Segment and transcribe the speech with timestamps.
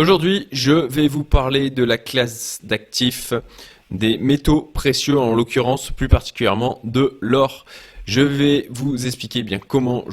[0.00, 3.34] Aujourd'hui, je vais vous parler de la classe d'actifs
[3.90, 7.66] des métaux précieux, en l'occurrence plus particulièrement de l'or.
[8.06, 10.06] Je vais vous expliquer bien comment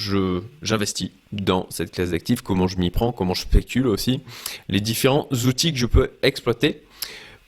[0.61, 4.19] j'investis dans cette classe d'actifs, comment je m'y prends, comment je spécule aussi,
[4.67, 6.83] les différents outils que je peux exploiter,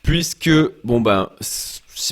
[0.01, 0.49] puisque
[0.85, 1.31] bon ben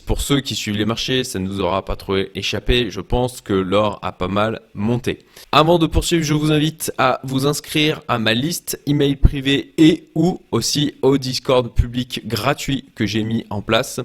[0.05, 2.89] pour ceux qui suivent les marchés, ça ne nous aura pas trop échappé.
[2.89, 5.19] Je pense que l'or a pas mal monté.
[5.51, 10.09] Avant de poursuivre, je vous invite à vous inscrire à ma liste email privé et
[10.15, 13.99] ou aussi au Discord public gratuit que j'ai mis en place.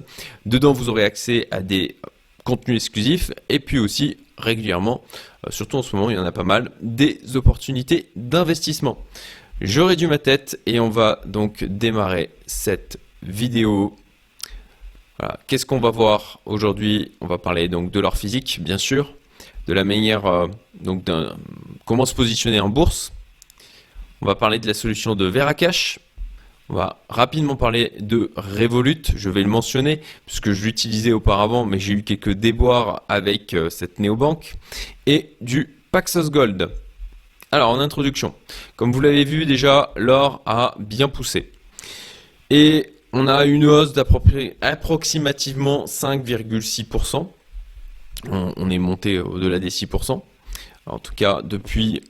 [0.45, 1.97] Dedans, vous aurez accès à des
[2.43, 5.01] contenus exclusifs et puis aussi régulièrement,
[5.45, 8.97] euh, surtout en ce moment, il y en a pas mal, des opportunités d'investissement.
[9.61, 13.95] J'aurai dû ma tête et on va donc démarrer cette vidéo
[15.47, 17.11] Qu'est-ce qu'on va voir aujourd'hui?
[17.21, 19.13] On va parler donc de l'or physique, bien sûr,
[19.67, 20.47] de la manière euh,
[20.81, 21.05] donc
[21.85, 23.13] comment se positionner en bourse.
[24.21, 25.99] On va parler de la solution de Veracash.
[26.69, 29.03] On va rapidement parler de Revolut.
[29.15, 33.69] Je vais le mentionner puisque je l'utilisais auparavant, mais j'ai eu quelques déboires avec euh,
[33.69, 34.55] cette néobanque
[35.05, 36.71] et du Paxos Gold.
[37.51, 38.33] Alors en introduction,
[38.77, 41.51] comme vous l'avez vu déjà, l'or a bien poussé.
[42.49, 47.27] Et on a une hausse d'approximativement 5,6%.
[48.29, 50.21] On, est monté au-delà des 6%.
[50.85, 52.01] En tout cas, depuis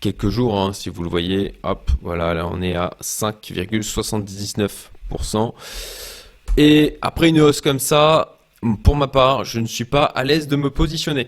[0.00, 5.52] quelques jours, hein, si vous le voyez, hop, voilà, là on est à 5,79%.
[6.56, 8.38] Et après une hausse comme ça,
[8.84, 11.26] pour ma part, je ne suis pas à l'aise de me positionner.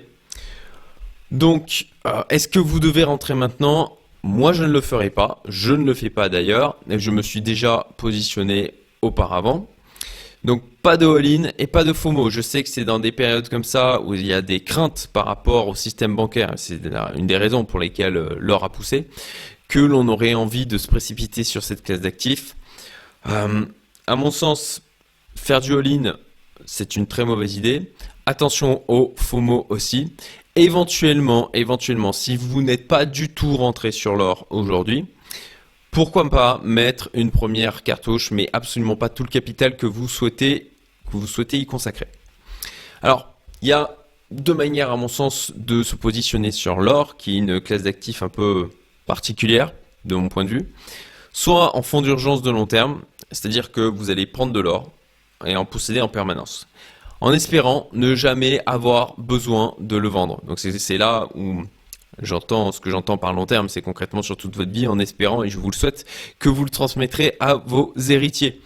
[1.31, 3.97] Donc, euh, est-ce que vous devez rentrer maintenant?
[4.23, 5.43] Moi, je ne le ferai pas.
[5.49, 6.77] Je ne le fais pas d'ailleurs.
[6.89, 8.75] Je me suis déjà positionné
[9.05, 9.69] auparavant.
[10.45, 12.29] Donc pas de all-in et pas de FOMO.
[12.29, 15.09] Je sais que c'est dans des périodes comme ça où il y a des craintes
[15.13, 16.81] par rapport au système bancaire, c'est
[17.17, 19.09] une des raisons pour lesquelles euh, l'or a poussé,
[19.69, 22.57] que l'on aurait envie de se précipiter sur cette classe d'actifs.
[23.27, 23.65] Euh,
[24.07, 24.83] à mon sens,
[25.35, 26.17] faire du all-in,
[26.67, 27.93] c'est une très mauvaise idée.
[28.27, 30.13] Attention au FOMO aussi.
[30.57, 35.07] Éventuellement, éventuellement, si vous n'êtes pas du tout rentré sur l'or aujourd'hui,
[35.95, 40.73] pourquoi pas mettre une première cartouche, mais absolument pas tout le capital que vous souhaitez,
[41.07, 42.09] que vous souhaitez y consacrer.
[43.01, 43.33] Alors,
[43.63, 43.95] il y a
[44.33, 48.25] deux manières, à mon sens, de se positionner sur l'or, qui est une classe d'actifs
[48.25, 48.71] un peu
[49.07, 49.73] particulière,
[50.05, 50.75] de mon point de vue.
[51.33, 54.91] Soit en fonds d'urgence de long terme, c'est-à-dire que vous allez prendre de l'or
[55.47, 56.67] et en posséder en permanence,
[57.21, 60.43] en espérant ne jamais avoir besoin de le vendre.
[60.45, 61.63] Donc c'est là où
[62.23, 65.43] J'entends ce que j'entends par long terme, c'est concrètement sur toute votre vie en espérant,
[65.43, 66.05] et je vous le souhaite,
[66.39, 68.61] que vous le transmettrez à vos héritiers.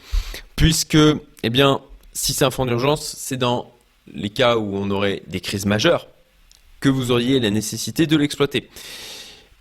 [0.56, 0.98] Puisque,
[1.42, 1.80] eh bien,
[2.12, 3.70] si c'est un fonds d'urgence, c'est dans
[4.12, 6.06] les cas où on aurait des crises majeures
[6.80, 8.68] que vous auriez la nécessité de l'exploiter.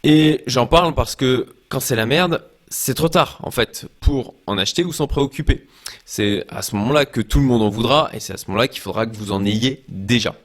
[0.04, 4.34] Et j'en parle parce que quand c'est la merde, c'est trop tard en fait pour
[4.46, 5.68] en acheter ou s'en préoccuper.
[6.06, 8.68] C'est à ce moment-là que tout le monde en voudra et c'est à ce moment-là
[8.68, 10.36] qu'il faudra que vous en ayez déjà.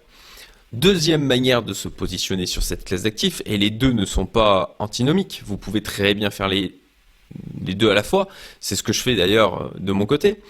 [0.73, 4.75] Deuxième manière de se positionner sur cette classe d'actifs, et les deux ne sont pas
[4.79, 6.81] antinomiques, vous pouvez très bien faire les,
[7.61, 8.27] deux à la fois,
[8.59, 10.41] c'est ce que je fais d'ailleurs euh, de mon côté,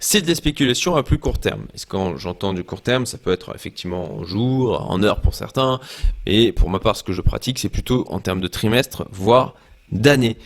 [0.00, 1.66] c'est de la spéculation à plus court terme.
[1.74, 5.34] Et quand j'entends du court terme, ça peut être effectivement en jours, en heures pour
[5.34, 5.78] certains,
[6.26, 9.54] et pour ma part ce que je pratique, c'est plutôt en termes de trimestre, voire
[9.92, 10.38] d'années.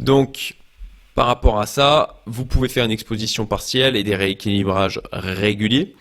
[0.00, 0.56] Donc,
[1.14, 5.94] par rapport à ça, vous pouvez faire une exposition partielle et des rééquilibrages réguliers.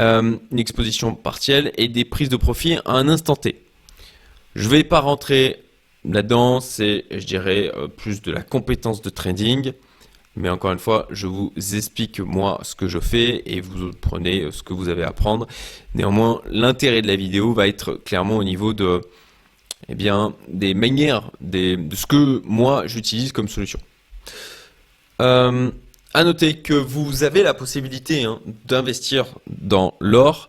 [0.00, 3.62] Euh, une exposition partielle et des prises de profit à un instant T.
[4.54, 5.62] Je ne vais pas rentrer
[6.04, 9.72] là-dedans, c'est, je dirais, euh, plus de la compétence de trading.
[10.34, 14.50] Mais encore une fois, je vous explique moi ce que je fais et vous prenez
[14.50, 15.46] ce que vous avez à prendre.
[15.94, 19.02] Néanmoins, l'intérêt de la vidéo va être clairement au niveau de,
[19.88, 23.78] eh bien, des manières, de ce que moi j'utilise comme solution.
[25.20, 25.70] Euh,
[26.14, 30.48] à noter que vous avez la possibilité hein, d'investir dans l'or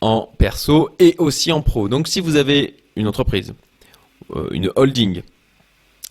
[0.00, 1.88] en perso et aussi en pro.
[1.88, 3.54] Donc si vous avez une entreprise,
[4.34, 5.22] euh, une holding,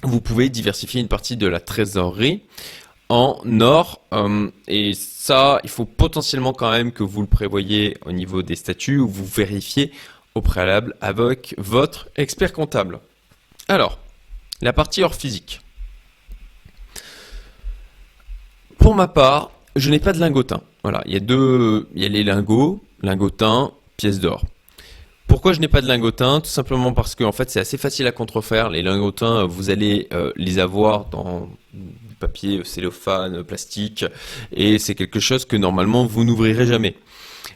[0.03, 2.44] vous pouvez diversifier une partie de la trésorerie
[3.09, 4.01] en or.
[4.13, 8.56] Euh, et ça, il faut potentiellement quand même que vous le prévoyez au niveau des
[8.56, 9.92] statuts ou vous vérifiez
[10.36, 13.00] au préalable avec votre expert comptable.
[13.68, 14.00] Alors,
[14.62, 15.62] la partie or physique.
[18.88, 20.62] Pour ma part, je n'ai pas de lingotin.
[20.81, 24.45] Voilà, il y a deux, il y a les lingots, lingotin, pièces d'or.
[25.28, 26.39] Pourquoi je n'ai pas de lingotin?
[26.39, 28.69] Tout simplement parce que en fait c'est assez facile à contrefaire.
[28.69, 34.06] Les lingotins, vous allez euh, les avoir dans du papier cellophane, plastique,
[34.54, 36.95] et c'est quelque chose que normalement vous n'ouvrirez jamais.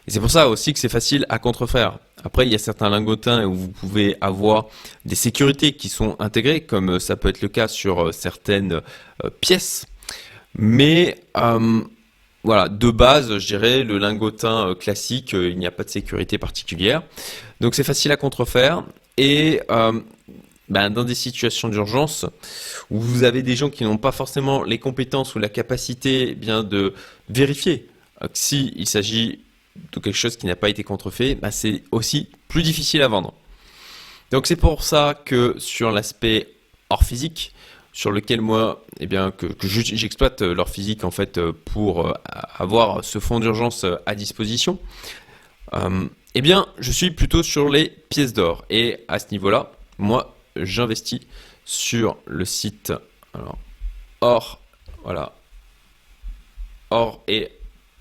[0.08, 2.00] Et c'est pour ça aussi que c'est facile à contrefaire.
[2.26, 4.66] Après, il y a certains lingotins où vous pouvez avoir
[5.06, 8.82] des sécurités qui sont intégrées, comme ça peut être le cas sur euh, certaines
[9.24, 9.86] euh, pièces
[10.56, 11.24] Mais
[12.44, 17.04] voilà, de base, je dirais, le lingotin classique, il n'y a pas de sécurité particulière.
[17.60, 18.84] Donc c'est facile à contrefaire.
[19.18, 19.62] Et
[20.70, 22.26] ben, dans des situations d'urgence
[22.90, 26.36] où vous avez des gens qui n'ont pas forcément les compétences ou la capacité eh
[26.36, 26.94] bien de
[27.30, 27.90] vérifier
[28.34, 29.40] s'il s'agit
[29.94, 33.34] de quelque chose qui n'a pas été contrefait, ben, c'est aussi plus difficile à vendre.
[34.32, 36.48] Donc c'est pour ça que sur l'aspect
[36.90, 37.54] hors physique,
[37.94, 42.14] sur lequel moi, eh bien, que, j'exploite l'or physique en fait pour euh,
[42.58, 44.80] avoir ce fonds d'urgence à disposition,
[45.74, 48.66] euh, eh bien, je suis plutôt sur les pièces d'or.
[48.70, 51.22] Et à ce niveau-là, moi, j'investis
[51.66, 52.94] sur le site
[53.34, 53.58] alors,
[54.22, 54.62] or,
[55.04, 55.34] voilà,
[56.90, 57.52] or et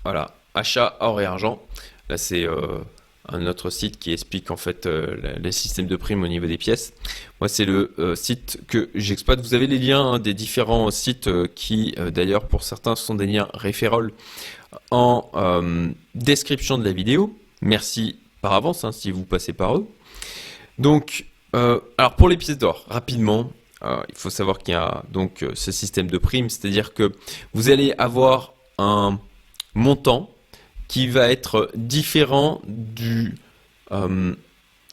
[0.03, 1.61] voilà, achat or et argent.
[2.09, 2.79] Là, c'est euh,
[3.27, 6.57] un autre site qui explique en fait euh, les systèmes de primes au niveau des
[6.57, 6.93] pièces.
[7.39, 9.39] Moi, c'est le euh, site que j'exploite.
[9.41, 13.47] Vous avez les liens hein, des différents sites qui, d'ailleurs, pour certains, sont des liens
[13.53, 14.11] référoles
[14.89, 15.29] en
[16.15, 17.35] description de la vidéo.
[17.61, 19.87] Merci par avance hein, si vous passez par eux.
[20.79, 21.25] Donc,
[21.55, 23.51] euh, alors pour les pièces d'or, rapidement,
[23.83, 27.11] euh, il faut savoir qu'il y a donc euh, ce système de primes, c'est-à-dire que
[27.53, 29.19] vous allez avoir un
[29.73, 30.30] montant
[30.91, 33.35] qui va être différent du,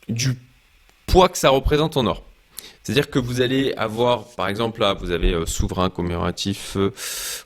[0.08, 0.34] du
[1.06, 2.22] poids que ça représente en or.
[2.82, 6.76] C'est-à-dire que vous allez avoir, par exemple, là, vous avez souverain commémoratif,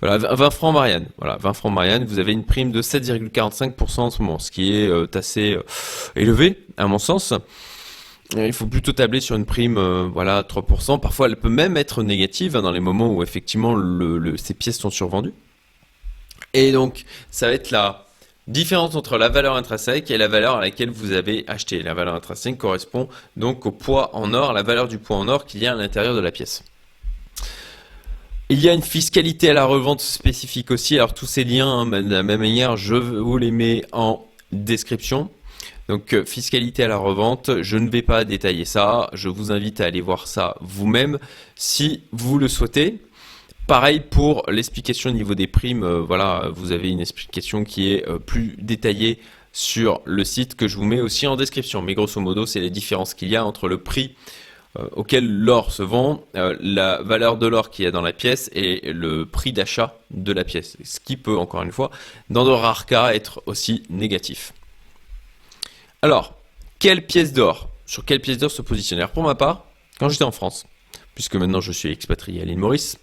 [0.00, 1.06] voilà, 20 francs Marianne.
[1.18, 4.72] Voilà, 20 francs Marianne, vous avez une prime de 7,45% en ce moment, ce qui
[4.72, 5.56] est assez
[6.14, 7.34] élevé, à mon sens.
[8.36, 11.00] Euh, il faut plutôt tabler sur une prime, euh, voilà, 3%.
[11.00, 13.76] Parfois, elle peut même être négative hein, dans les moments où effectivement
[14.36, 15.34] ces pièces sont survendues.
[16.54, 18.06] Et donc, ça va être la
[18.48, 21.82] différence entre la valeur intrinsèque et la valeur à laquelle vous avez acheté.
[21.82, 25.44] La valeur intrinsèque correspond donc au poids en or, la valeur du poids en or
[25.44, 26.64] qu'il y a à l'intérieur de la pièce.
[28.48, 30.96] Il y a une fiscalité à la revente spécifique aussi.
[30.96, 35.30] Alors tous ces liens, hein, de la même manière, je vous les mets en description.
[35.88, 39.80] Donc euh, fiscalité à la revente, je ne vais pas détailler ça, je vous invite
[39.80, 41.18] à aller voir ça vous-même
[41.56, 43.00] si vous le souhaitez.
[43.66, 48.08] Pareil pour l'explication au niveau des primes, euh, voilà, vous avez une explication qui est
[48.08, 49.18] euh, plus détaillée
[49.52, 51.82] sur le site que je vous mets aussi en description.
[51.82, 54.14] Mais grosso modo, c'est les différences qu'il y a entre le prix
[54.92, 58.90] auquel l'or se vend, la valeur de l'or qu'il y a dans la pièce et
[58.90, 60.78] le prix d'achat de la pièce.
[60.82, 61.90] Ce qui peut, encore une fois,
[62.30, 64.54] dans de rares cas, être aussi négatif.
[66.00, 66.34] Alors,
[66.78, 67.68] quelle pièce d'or?
[67.86, 69.66] Sur quelle pièce d'or se positionner Pour ma part,
[70.00, 70.66] quand j'étais en France,
[71.14, 72.98] puisque maintenant je suis expatrié à l'île Maurice,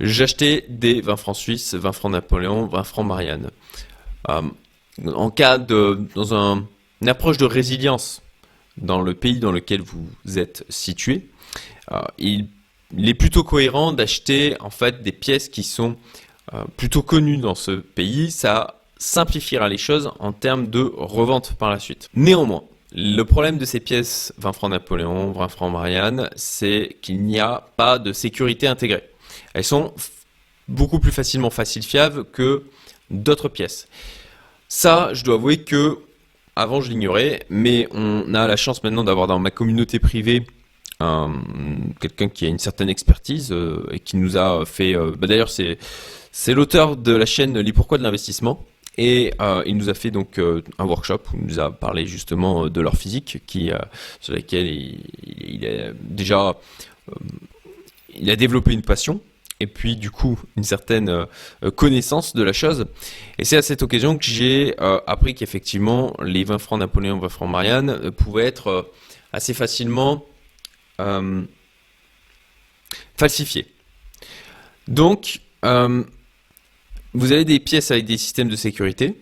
[0.00, 3.50] j'achetais des 20 francs suisses, 20 francs Napoléon, 20 francs Marianne.
[4.28, 4.42] Euh,
[5.06, 6.66] en cas de, dans un,
[7.00, 8.22] une approche de résilience
[8.76, 11.28] dans le pays dans lequel vous êtes situé,
[11.92, 12.48] euh, il,
[12.96, 15.96] est plutôt cohérent d'acheter en fait des pièces qui sont
[16.54, 18.30] euh, plutôt connues dans ce pays.
[18.30, 22.08] Ça simplifiera les choses en termes de revente par la suite.
[22.14, 27.38] Néanmoins, le problème de ces pièces 20 francs Napoléon, 20 francs Marianne, c'est qu'il n'y
[27.38, 29.04] a pas de sécurité intégrée.
[29.54, 29.94] Elles sont
[30.68, 32.64] beaucoup plus facilement falsifiables que
[33.10, 33.88] d'autres pièces.
[34.68, 35.98] Ça, je dois avouer que
[36.56, 40.46] avant je l'ignorais, mais on a la chance maintenant d'avoir dans ma communauté privée
[42.00, 44.94] quelqu'un qui a une certaine expertise euh, et qui nous a fait.
[44.94, 48.64] Euh, bah, d'ailleurs, c'est l'auteur de la chaîne Les Pourquoi de l'investissement
[48.98, 52.66] et euh, il nous a fait donc un workshop où il nous a parlé justement
[52.66, 53.38] de leur physique,
[54.20, 55.00] sur laquelle il,
[55.38, 56.56] il, a déjà
[58.14, 59.20] il a développé une passion
[59.60, 61.26] et puis du coup une certaine
[61.76, 62.86] connaissance de la chose.
[63.38, 64.74] Et c'est à cette occasion que j'ai
[65.06, 68.90] appris qu'effectivement les 20 francs Napoléon, 20 francs Marianne pouvaient être
[69.32, 70.24] assez facilement
[73.16, 73.66] falsifiés.
[74.88, 79.16] Donc vous avez des pièces avec des systèmes de sécurité.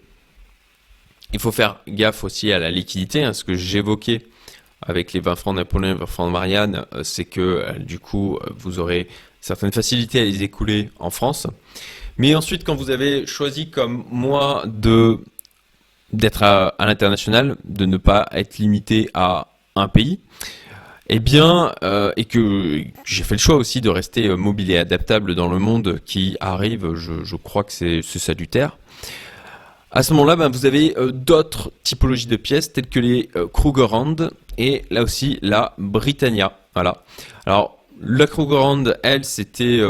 [1.33, 4.27] Il faut faire gaffe aussi à la liquidité, hein, ce que j'évoquais
[4.81, 8.37] avec les 20 francs Napoléon et 20 francs Marianne, euh, c'est que euh, du coup,
[8.37, 9.09] euh, vous aurez
[9.49, 11.47] certaines facilités à les écouler en France.
[12.17, 15.19] Mais ensuite, quand vous avez choisi comme moi de
[16.13, 20.21] d'être à l'international, de ne pas être limité à un pays,
[21.11, 24.79] eh bien, euh, et que j'ai fait le choix aussi de rester euh, mobile et
[24.79, 28.77] adaptable dans le monde qui arrive, je, crois que c'est salutaire.
[29.91, 34.17] À ce moment-là, ben, vous avez euh, d'autres typologies de pièces telles que les Krugerrand
[34.59, 36.53] et là aussi la Britannia.
[36.75, 37.03] Voilà.
[37.47, 39.81] Alors, la Krugerrand, elle, c'était,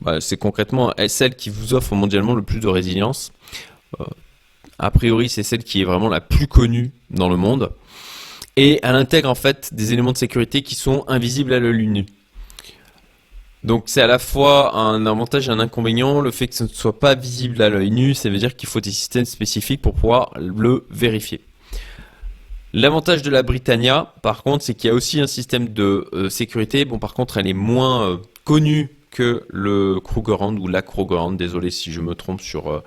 [0.00, 3.32] bah, c'est concrètement celle qui vous offre mondialement le plus de résilience.
[4.78, 7.72] a priori, c'est celle qui est vraiment la plus connue dans le monde
[8.58, 12.06] et elle intègre en fait des éléments de sécurité qui sont invisibles à l'œil nu.
[13.62, 16.20] Donc c'est à la fois un avantage et un inconvénient.
[16.20, 18.68] Le fait que ce ne soit pas visible à l'œil nu, ça veut dire qu'il
[18.68, 21.40] faut des systèmes spécifiques pour pouvoir le vérifier.
[22.74, 26.28] L'avantage de la Britannia, par contre, c'est qu'il y a aussi un système de euh,
[26.28, 26.84] sécurité.
[26.84, 31.32] Bon, par contre, elle est moins euh, connue que le Krugerrand ou la Krugerrand.
[31.32, 32.82] Désolé si je me trompe sur euh,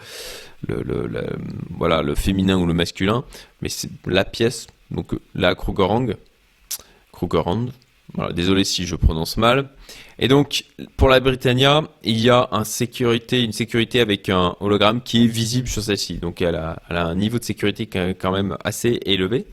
[0.67, 3.23] le, féminin ou le masculin,
[3.61, 6.07] mais c'est la pièce, donc la Krugerrand.
[7.11, 7.67] Krugerrand.
[8.13, 9.69] Voilà, désolé si je prononce mal.
[10.19, 10.65] Et donc,
[10.97, 15.81] pour la Britannia, il y a une sécurité avec un hologramme qui est visible sur
[15.81, 16.17] celle-ci.
[16.17, 19.47] Donc, elle a, elle a, un niveau de sécurité quand même assez élevé.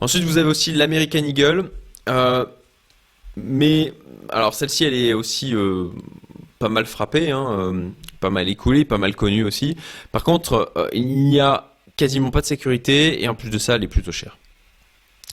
[0.00, 1.70] Ensuite, vous avez aussi l'American Eagle.
[2.08, 2.44] Euh,
[3.36, 3.94] mais,
[4.28, 5.88] alors, celle-ci, elle est aussi euh,
[6.58, 7.88] pas mal frappée, hein, euh,
[8.20, 9.76] pas mal écoulée, pas mal connue aussi.
[10.10, 13.84] Par contre, il n'y a quasiment pas de sécurité et en plus de ça, elle
[13.84, 14.36] est plutôt chère.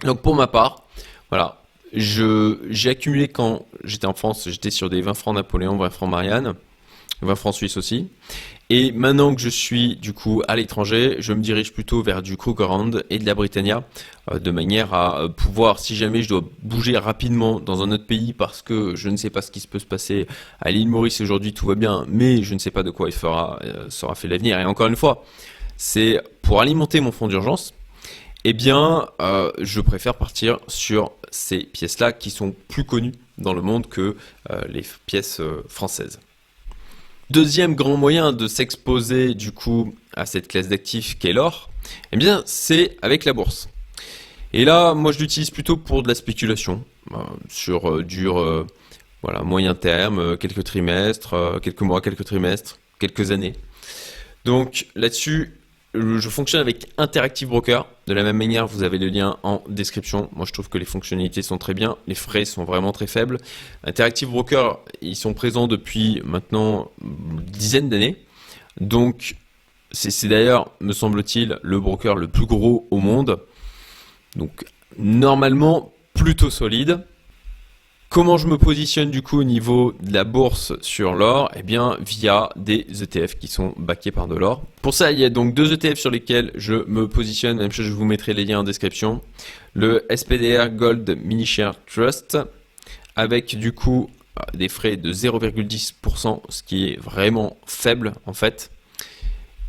[0.03, 0.87] Donc, pour ma part,
[1.29, 1.59] voilà,
[1.93, 6.55] j'ai accumulé quand j'étais en France, j'étais sur des 20 francs Napoléon, 20 francs Marianne,
[7.21, 8.09] 20 francs Suisse aussi.
[8.71, 12.37] Et maintenant que je suis du coup à l'étranger, je me dirige plutôt vers du
[12.37, 13.83] Krugerrand et de la Britannia,
[14.31, 18.05] euh, de manière à euh, pouvoir, si jamais je dois bouger rapidement dans un autre
[18.05, 20.27] pays parce que je ne sais pas ce qui se peut se passer
[20.61, 23.15] à l'île Maurice aujourd'hui, tout va bien, mais je ne sais pas de quoi il
[23.15, 24.59] fera, euh, sera fait l'avenir.
[24.59, 25.25] Et encore une fois,
[25.75, 27.73] c'est pour alimenter mon fonds d'urgence,
[28.45, 29.07] eh bien,
[29.59, 34.15] je préfère partir sur ces pièces-là qui sont plus connues dans le monde que
[34.49, 36.19] euh, les pièces euh, françaises.
[37.29, 41.69] Deuxième grand moyen de s'exposer du coup à cette classe d'actifs qu'est l'or,
[42.11, 43.69] eh bien, c'est avec la bourse.
[44.51, 46.83] Et là, moi, je l'utilise plutôt pour de la spéculation
[47.47, 48.65] sur dur,
[49.21, 53.53] voilà, moyen terme, quelques trimestres, quelques mois, quelques trimestres, quelques années.
[54.45, 55.58] Donc là-dessus,
[55.93, 57.87] je fonctionne avec Interactive Broker.
[58.07, 60.29] De la même manière, vous avez le lien en description.
[60.33, 61.97] Moi, je trouve que les fonctionnalités sont très bien.
[62.07, 63.37] Les frais sont vraiment très faibles.
[63.83, 68.17] Interactive Broker, ils sont présents depuis maintenant une dizaine d'années.
[68.79, 69.35] Donc,
[69.91, 73.39] c'est d'ailleurs, me semble-t-il, le broker le plus gros au monde.
[74.35, 74.65] Donc,
[74.97, 77.03] normalement, plutôt solide.
[78.09, 81.51] Comment je me positionne du coup au niveau de la bourse sur l'or?
[81.55, 84.63] Eh bien via des ETF qui sont backés par de l'or.
[84.81, 87.85] Pour ça, il y a donc deux ETF sur lesquels je me positionne, même chose
[87.85, 89.21] je vous mettrai les liens en description.
[89.75, 92.39] Le SPDR Gold Mini Share Trust
[93.15, 94.09] avec du coup
[94.55, 98.71] des frais de 0,10%, ce qui est vraiment faible en fait.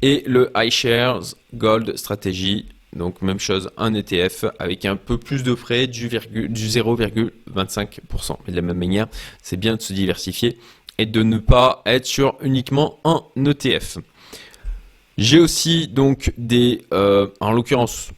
[0.00, 5.54] Et le iShares Gold Strategy donc même chose, un ETF avec un peu plus de
[5.54, 8.36] frais du, du 0,25%.
[8.46, 9.06] Mais de la même manière,
[9.42, 10.58] c'est bien de se diversifier
[10.98, 13.98] et de ne pas être sur uniquement un ETF.
[15.18, 18.10] J'ai aussi donc des, euh, en l'occurrence,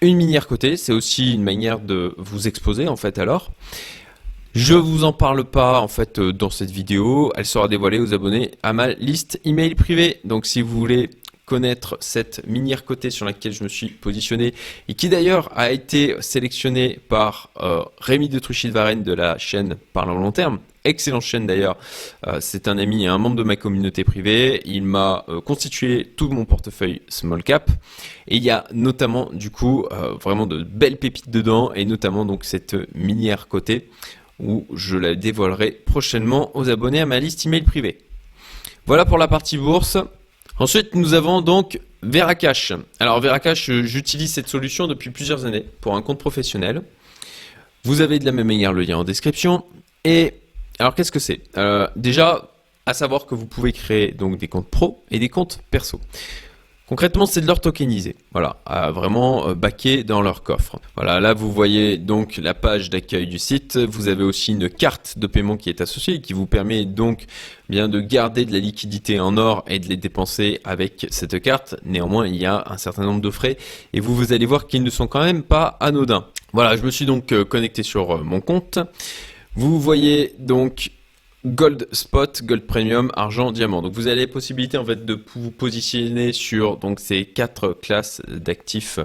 [0.00, 0.76] une minière côté.
[0.76, 3.50] C'est aussi une manière de vous exposer en fait alors.
[4.54, 7.32] Je vous en parle pas en fait euh, dans cette vidéo.
[7.36, 10.20] Elle sera dévoilée aux abonnés à ma liste email privée.
[10.24, 11.10] Donc si vous voulez
[11.48, 14.52] connaître cette minière cotée sur laquelle je me suis positionné
[14.86, 19.38] et qui d'ailleurs a été sélectionnée par euh, Rémi de Truchy de Varenne de la
[19.38, 20.58] chaîne Parlant long terme.
[20.84, 21.78] Excellente chaîne d'ailleurs.
[22.26, 24.60] Euh, c'est un ami et un membre de ma communauté privée.
[24.66, 27.70] Il m'a euh, constitué tout mon portefeuille small cap
[28.28, 29.86] et il y a notamment du coup
[30.22, 33.88] vraiment de belles pépites dedans et notamment donc cette minière cotée
[34.38, 37.98] où je la dévoilerai prochainement aux abonnés à ma liste email privée.
[38.86, 39.96] Voilà pour la partie bourse.
[40.60, 42.72] Ensuite, nous avons donc Veracash.
[42.98, 46.82] Alors Veracash, j'utilise cette solution depuis plusieurs années pour un compte professionnel.
[47.84, 49.64] Vous avez de la même manière le lien en description.
[50.04, 50.34] Et
[50.80, 51.42] alors qu'est-ce que c'est?
[51.56, 52.50] Euh, Déjà,
[52.86, 56.00] à savoir que vous pouvez créer donc des comptes pro et des comptes perso.
[56.88, 58.16] Concrètement, c'est de leur tokeniser.
[58.32, 60.80] Voilà, à vraiment euh, baquer dans leur coffre.
[60.96, 63.76] Voilà, là vous voyez donc la page d'accueil du site.
[63.76, 67.26] Vous avez aussi une carte de paiement qui est associée qui vous permet donc
[67.68, 71.76] bien de garder de la liquidité en or et de les dépenser avec cette carte.
[71.84, 73.58] Néanmoins, il y a un certain nombre de frais
[73.92, 76.24] et vous, vous allez voir qu'ils ne sont quand même pas anodins.
[76.54, 78.78] Voilà, je me suis donc euh, connecté sur euh, mon compte.
[79.54, 80.90] Vous voyez donc
[81.48, 83.82] Gold Spot, Gold Premium, Argent, Diamant.
[83.82, 88.98] Donc vous avez la possibilité en fait de vous positionner sur ces quatre classes d'actifs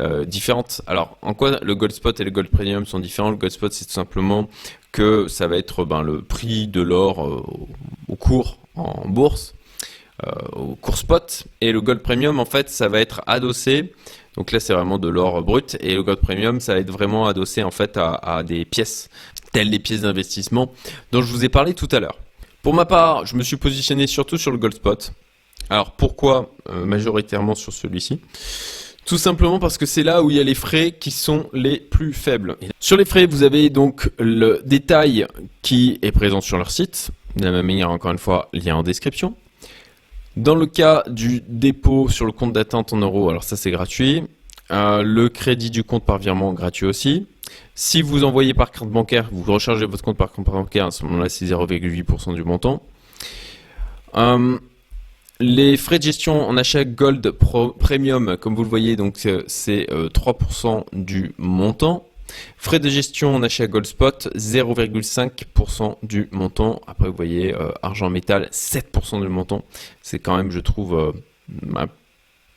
[0.00, 0.82] euh, différentes.
[0.86, 3.30] Alors en quoi le Gold Spot et le Gold Premium sont différents?
[3.30, 4.48] Le Gold Spot c'est tout simplement
[4.90, 7.42] que ça va être ben, le prix de l'or euh,
[8.08, 9.54] au cours en bourse,
[10.26, 13.92] euh, au cours spot, et le Gold Premium en fait ça va être adossé.
[14.36, 17.26] Donc là c'est vraiment de l'or brut et le Gold Premium ça va être vraiment
[17.26, 19.08] adossé en fait à, des pièces
[19.52, 20.72] telles les pièces d'investissement
[21.10, 22.18] dont je vous ai parlé tout à l'heure.
[22.62, 25.12] Pour ma part, je me suis positionné surtout sur le gold spot.
[25.68, 28.20] Alors pourquoi euh, majoritairement sur celui-ci?
[29.04, 31.78] Tout simplement parce que c'est là où il y a les frais qui sont les
[31.78, 32.56] plus faibles.
[32.78, 35.26] Sur les frais, vous avez donc le détail
[35.60, 37.10] qui est présent sur leur site.
[37.36, 39.34] De la même manière, encore une fois, lien en description.
[40.36, 44.22] Dans le cas du dépôt sur le compte d'attente en euros, alors ça c'est gratuit.
[44.70, 47.26] Euh, le crédit du compte par virement gratuit aussi.
[47.74, 51.04] Si vous envoyez par carte bancaire, vous rechargez votre compte par carte bancaire, à ce
[51.04, 52.82] moment-là c'est 0,8% du montant.
[54.14, 54.58] Euh,
[55.40, 60.78] les frais de gestion en achat Gold Premium, comme vous le voyez, donc c'est 3%
[60.78, 62.06] euh, du montant.
[62.56, 66.80] Frais de gestion en achat Gold Spot, 0,5% du montant.
[66.86, 69.64] Après, vous voyez, euh, argent métal, 7% du montant.
[70.00, 71.86] C'est quand même, je trouve, euh,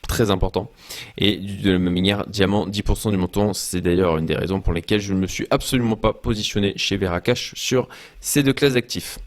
[0.08, 0.72] très important.
[1.17, 3.53] Et de la même manière, diamant, 10% du montant.
[3.53, 6.98] C'est d'ailleurs une des raisons pour lesquelles je ne me suis absolument pas positionné chez
[6.98, 7.88] Veracash sur
[8.20, 9.20] ces deux classes d'actifs.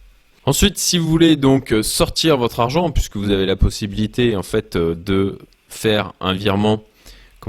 [0.44, 4.76] Ensuite, si vous voulez donc sortir votre argent, puisque vous avez la possibilité en fait
[4.76, 5.38] euh, de
[5.68, 6.82] faire un virement,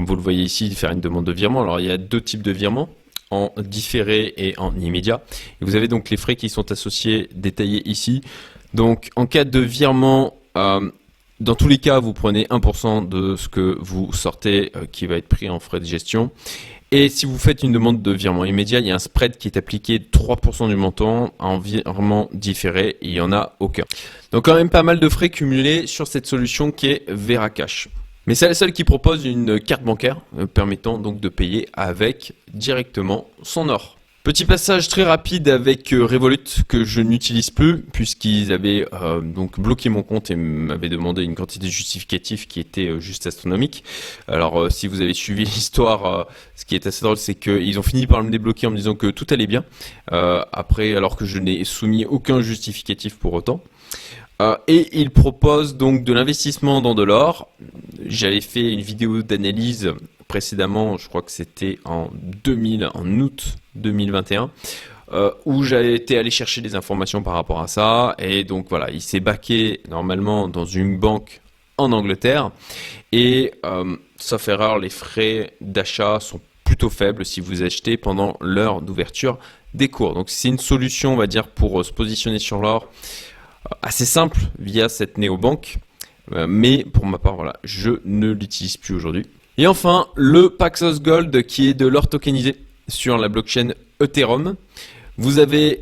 [0.00, 1.60] comme vous le voyez ici, faire une demande de virement.
[1.60, 2.88] Alors il y a deux types de virements
[3.30, 5.20] en différé et en immédiat.
[5.60, 8.22] Et vous avez donc les frais qui sont associés, détaillés ici.
[8.72, 10.90] Donc en cas de virement, euh,
[11.38, 15.16] dans tous les cas, vous prenez 1% de ce que vous sortez euh, qui va
[15.16, 16.30] être pris en frais de gestion.
[16.92, 19.48] Et si vous faites une demande de virement immédiat, il y a un spread qui
[19.48, 22.96] est appliqué de 3% du montant en virement différé.
[23.02, 23.84] Il n'y en a aucun.
[24.32, 27.90] Donc quand même pas mal de frais cumulés sur cette solution qui est Veracash.
[28.26, 32.34] Mais c'est la seule qui propose une carte bancaire euh, permettant donc de payer avec
[32.52, 33.96] directement son or.
[34.22, 39.58] Petit passage très rapide avec euh, Revolut que je n'utilise plus puisqu'ils avaient euh, donc
[39.58, 43.82] bloqué mon compte et m'avaient demandé une quantité justificative qui était juste astronomique.
[44.28, 48.06] Alors si vous avez suivi l'histoire, ce qui est assez drôle c'est qu'ils ont fini
[48.06, 49.64] par me débloquer en me disant que tout allait bien.
[50.10, 53.62] après alors que je n'ai soumis aucun justificatif pour autant.
[54.40, 57.50] Euh, et il propose donc de l'investissement dans de l'or.
[58.06, 59.92] J'avais fait une vidéo d'analyse
[60.28, 62.08] précédemment, je crois que c'était en
[62.44, 64.50] 2000, en août 2021.
[65.12, 68.14] Euh, où j'avais été aller chercher des informations par rapport à ça.
[68.18, 71.40] Et donc voilà, il s'est baqué normalement dans une banque
[71.78, 72.52] en Angleterre.
[73.10, 78.82] Et euh, sauf erreur, les frais d'achat sont plutôt faibles si vous achetez pendant l'heure
[78.82, 79.38] d'ouverture
[79.74, 80.14] des cours.
[80.14, 82.88] Donc c'est une solution, on va dire, pour se positionner sur l'or
[83.82, 85.78] assez simple via cette néobanque.
[86.32, 89.26] Euh, mais pour ma part, voilà, je ne l'utilise plus aujourd'hui.
[89.58, 92.56] Et enfin, le Paxos Gold qui est de l'or tokenisé
[92.90, 94.56] sur la blockchain Ethereum.
[95.16, 95.80] Vous avez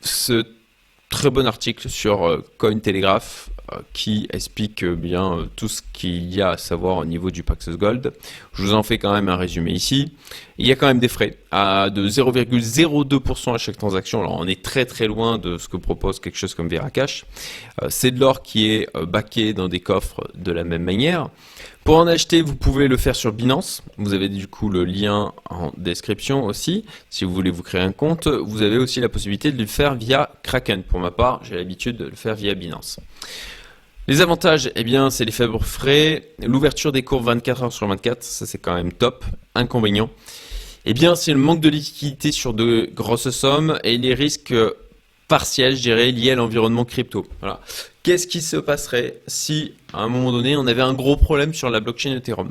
[0.00, 0.44] ce
[1.10, 6.50] très bon article sur euh, Cointelegraph euh, qui explique bien tout ce qu'il y a
[6.50, 8.12] à savoir au niveau du Paxos Gold.
[8.52, 10.12] Je vous en fais quand même un résumé ici.
[10.58, 14.20] Il y a quand même des frais à de 0,02% à chaque transaction.
[14.20, 17.24] Alors on est très très loin de ce que propose quelque chose comme Veracash.
[17.82, 21.28] Euh, c'est de l'or qui est euh, baqué dans des coffres de la même manière.
[21.90, 23.82] Pour en acheter, vous pouvez le faire sur Binance.
[23.98, 26.84] Vous avez du coup le lien en description aussi.
[27.08, 29.96] Si vous voulez vous créer un compte, vous avez aussi la possibilité de le faire
[29.96, 30.84] via Kraken.
[30.84, 33.00] Pour ma part, j'ai l'habitude de le faire via Binance.
[34.06, 38.22] Les avantages, eh bien, c'est les faibles frais, l'ouverture des cours 24 heures sur 24,
[38.22, 39.24] ça c'est quand même top.
[39.56, 40.10] Inconvénient,
[40.84, 44.54] eh bien, c'est le manque de liquidité sur de grosses sommes et les risques
[45.26, 47.26] partiels, je dirais, liés à l'environnement crypto.
[47.40, 47.60] Voilà.
[48.02, 51.68] Qu'est-ce qui se passerait si, à un moment donné, on avait un gros problème sur
[51.68, 52.50] la blockchain Ethereum?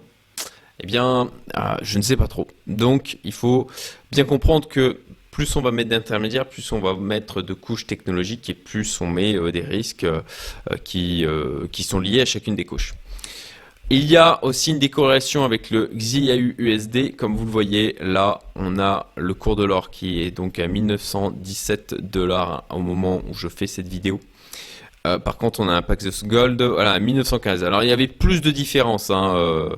[0.81, 2.47] Eh bien, ah, je ne sais pas trop.
[2.67, 3.67] Donc, il faut
[4.11, 4.99] bien comprendre que
[5.31, 9.07] plus on va mettre d'intermédiaires, plus on va mettre de couches technologiques et plus on
[9.07, 10.21] met euh, des risques euh,
[10.83, 12.93] qui, euh, qui sont liés à chacune des couches.
[13.89, 17.15] Il y a aussi une décorrélation avec le XIAU USD.
[17.15, 20.67] Comme vous le voyez, là, on a le cours de l'or qui est donc à
[20.67, 24.19] 1917 dollars au moment où je fais cette vidéo.
[25.07, 27.63] Euh, par contre, on a un Paxos Gold à 1915.
[27.63, 29.69] Alors, il y avait plus de différences, hein, euh,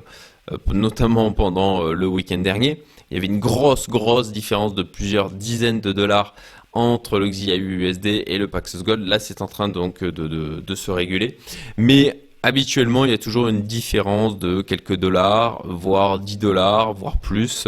[0.52, 2.82] euh, notamment pendant le week-end dernier.
[3.10, 6.34] Il y avait une grosse, grosse différence de plusieurs dizaines de dollars
[6.74, 9.06] entre le XIAU USD et le Paxos Gold.
[9.08, 11.38] Là, c'est en train donc de, se réguler.
[11.78, 17.20] Mais habituellement, il y a toujours une différence de quelques dollars, voire 10 dollars, voire
[17.20, 17.68] plus,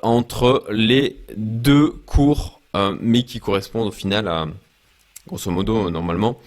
[0.00, 2.62] entre les deux cours,
[3.02, 4.46] mais qui correspondent au final à,
[5.26, 6.38] grosso modo, normalement,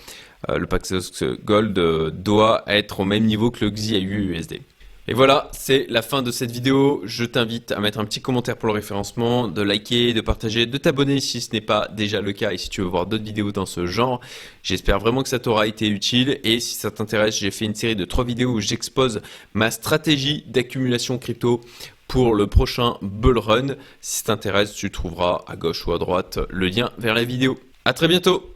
[0.47, 1.73] le Paxos Gold
[2.21, 4.61] doit être au même niveau que le USD.
[5.07, 7.03] Et voilà, c'est la fin de cette vidéo.
[7.05, 10.77] Je t'invite à mettre un petit commentaire pour le référencement, de liker, de partager, de
[10.79, 13.51] t'abonner si ce n'est pas déjà le cas et si tu veux voir d'autres vidéos
[13.51, 14.19] dans ce genre.
[14.63, 17.95] J'espère vraiment que ça t'aura été utile et si ça t'intéresse, j'ai fait une série
[17.95, 19.21] de trois vidéos où j'expose
[19.53, 21.61] ma stratégie d'accumulation crypto
[22.07, 23.75] pour le prochain bull run.
[24.01, 27.59] Si ça t'intéresse, tu trouveras à gauche ou à droite le lien vers la vidéo.
[27.85, 28.49] À très bientôt